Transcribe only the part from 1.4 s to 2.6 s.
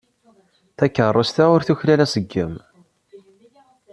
ur tuklal aṣeggem.